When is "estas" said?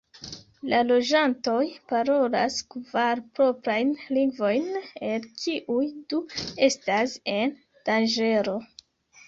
6.71-7.17